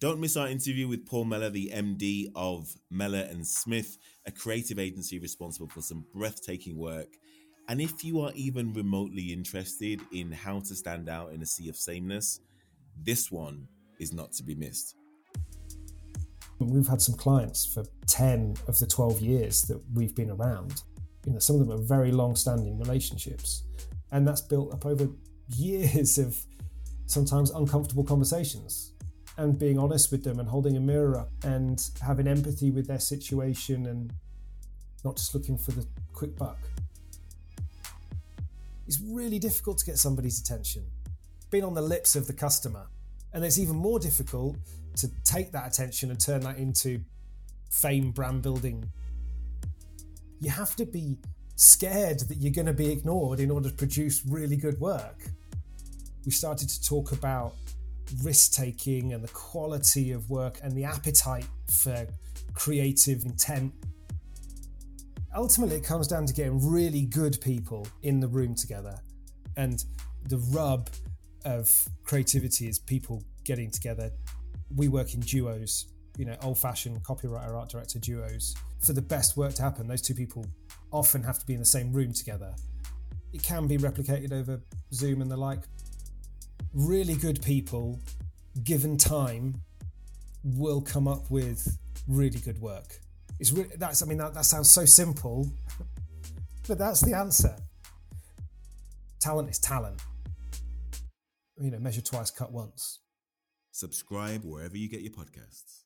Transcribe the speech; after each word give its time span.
Don't 0.00 0.18
miss 0.18 0.38
our 0.38 0.48
interview 0.48 0.88
with 0.88 1.04
Paul 1.04 1.26
Mellor, 1.26 1.50
the 1.50 1.70
MD 1.74 2.28
of 2.34 2.74
Mellor 2.90 3.28
and 3.30 3.46
Smith, 3.46 3.98
a 4.24 4.30
creative 4.32 4.78
agency 4.78 5.18
responsible 5.18 5.68
for 5.68 5.82
some 5.82 6.06
breathtaking 6.14 6.78
work. 6.78 7.08
And 7.68 7.82
if 7.82 8.02
you 8.02 8.20
are 8.20 8.32
even 8.34 8.72
remotely 8.72 9.30
interested 9.30 10.00
in 10.10 10.32
how 10.32 10.60
to 10.60 10.74
stand 10.74 11.10
out 11.10 11.34
in 11.34 11.42
a 11.42 11.46
sea 11.46 11.68
of 11.68 11.76
sameness, 11.76 12.40
this 12.96 13.30
one 13.30 13.68
is 13.98 14.10
not 14.10 14.32
to 14.32 14.42
be 14.42 14.54
missed. 14.54 14.96
We've 16.60 16.88
had 16.88 17.02
some 17.02 17.16
clients 17.16 17.66
for 17.66 17.84
10 18.06 18.54
of 18.68 18.78
the 18.78 18.86
12 18.86 19.20
years 19.20 19.62
that 19.64 19.82
we've 19.92 20.14
been 20.14 20.30
around. 20.30 20.82
You 21.26 21.34
know, 21.34 21.38
some 21.40 21.60
of 21.60 21.68
them 21.68 21.78
are 21.78 21.82
very 21.82 22.10
long 22.10 22.36
standing 22.36 22.78
relationships. 22.78 23.64
And 24.12 24.26
that's 24.26 24.40
built 24.40 24.72
up 24.72 24.86
over 24.86 25.08
years 25.48 26.16
of 26.16 26.42
sometimes 27.04 27.50
uncomfortable 27.50 28.04
conversations 28.04 28.94
and 29.40 29.58
being 29.58 29.78
honest 29.78 30.12
with 30.12 30.22
them 30.22 30.38
and 30.38 30.46
holding 30.46 30.76
a 30.76 30.80
mirror 30.80 31.18
up 31.18 31.30
and 31.44 31.90
having 32.02 32.28
empathy 32.28 32.70
with 32.70 32.86
their 32.86 32.98
situation 32.98 33.86
and 33.86 34.12
not 35.02 35.16
just 35.16 35.34
looking 35.34 35.56
for 35.56 35.70
the 35.70 35.86
quick 36.12 36.36
buck. 36.36 36.58
It's 38.86 39.00
really 39.00 39.38
difficult 39.38 39.78
to 39.78 39.86
get 39.86 39.96
somebody's 39.96 40.40
attention, 40.40 40.84
being 41.50 41.64
on 41.64 41.72
the 41.72 41.80
lips 41.80 42.16
of 42.16 42.26
the 42.26 42.34
customer. 42.34 42.88
And 43.32 43.42
it's 43.42 43.58
even 43.58 43.76
more 43.76 43.98
difficult 43.98 44.56
to 44.96 45.08
take 45.24 45.52
that 45.52 45.66
attention 45.66 46.10
and 46.10 46.20
turn 46.20 46.42
that 46.42 46.58
into 46.58 47.00
fame, 47.70 48.10
brand 48.10 48.42
building. 48.42 48.84
You 50.40 50.50
have 50.50 50.76
to 50.76 50.84
be 50.84 51.16
scared 51.56 52.20
that 52.20 52.36
you're 52.36 52.52
going 52.52 52.66
to 52.66 52.74
be 52.74 52.92
ignored 52.92 53.40
in 53.40 53.50
order 53.50 53.70
to 53.70 53.74
produce 53.74 54.22
really 54.26 54.56
good 54.56 54.78
work. 54.80 55.22
We 56.26 56.32
started 56.32 56.68
to 56.68 56.82
talk 56.82 57.12
about 57.12 57.54
risk 58.22 58.52
taking 58.52 59.12
and 59.12 59.22
the 59.22 59.28
quality 59.28 60.12
of 60.12 60.28
work 60.30 60.58
and 60.62 60.72
the 60.72 60.84
appetite 60.84 61.46
for 61.68 62.06
creative 62.54 63.24
intent. 63.24 63.72
Ultimately, 65.34 65.76
it 65.76 65.84
comes 65.84 66.08
down 66.08 66.26
to 66.26 66.34
getting 66.34 66.68
really 66.68 67.02
good 67.02 67.38
people 67.40 67.86
in 68.02 68.20
the 68.20 68.28
room 68.28 68.54
together. 68.54 68.98
And 69.56 69.84
the 70.28 70.38
rub 70.52 70.90
of 71.44 71.88
creativity 72.04 72.68
is 72.68 72.78
people 72.78 73.22
getting 73.44 73.70
together. 73.70 74.10
We 74.74 74.88
work 74.88 75.14
in 75.14 75.20
duos, 75.20 75.86
you 76.16 76.24
know, 76.24 76.36
old 76.42 76.58
fashioned 76.58 77.02
copywriter, 77.02 77.54
art 77.54 77.70
director 77.70 77.98
duos. 77.98 78.54
For 78.80 78.92
the 78.92 79.02
best 79.02 79.36
work 79.36 79.54
to 79.54 79.62
happen, 79.62 79.86
those 79.86 80.02
two 80.02 80.14
people 80.14 80.44
often 80.92 81.22
have 81.22 81.38
to 81.38 81.46
be 81.46 81.54
in 81.54 81.60
the 81.60 81.66
same 81.66 81.92
room 81.92 82.12
together. 82.12 82.54
It 83.32 83.42
can 83.42 83.66
be 83.66 83.78
replicated 83.78 84.32
over 84.32 84.60
Zoom 84.92 85.22
and 85.22 85.30
the 85.30 85.36
like. 85.36 85.60
Really 86.72 87.14
good 87.14 87.42
people, 87.42 87.98
given 88.62 88.96
time, 88.96 89.62
will 90.44 90.80
come 90.80 91.08
up 91.08 91.30
with 91.30 91.78
really 92.06 92.38
good 92.38 92.60
work. 92.60 93.00
It's 93.38 93.52
really, 93.52 93.70
that's 93.76 94.02
I 94.02 94.06
mean 94.06 94.18
that, 94.18 94.34
that 94.34 94.44
sounds 94.44 94.70
so 94.70 94.84
simple, 94.84 95.48
but 96.68 96.78
that's 96.78 97.00
the 97.00 97.14
answer. 97.14 97.56
Talent 99.20 99.50
is 99.50 99.58
talent. 99.58 100.00
You 101.60 101.70
know, 101.70 101.78
measure 101.78 102.00
twice, 102.00 102.30
cut 102.30 102.52
once. 102.52 103.00
Subscribe 103.72 104.44
wherever 104.44 104.76
you 104.76 104.88
get 104.88 105.00
your 105.00 105.12
podcasts. 105.12 105.84